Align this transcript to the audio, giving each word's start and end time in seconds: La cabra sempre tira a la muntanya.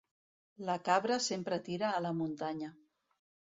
La 0.69 0.77
cabra 0.87 1.17
sempre 1.27 1.61
tira 1.69 1.93
a 1.93 2.01
la 2.09 2.15
muntanya. 2.25 2.75